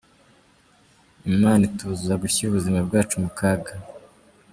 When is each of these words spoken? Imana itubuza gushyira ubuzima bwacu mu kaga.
Imana 1.31 1.61
itubuza 1.69 2.13
gushyira 2.21 2.47
ubuzima 2.49 2.79
bwacu 2.87 3.15
mu 3.23 3.29
kaga. 3.39 3.73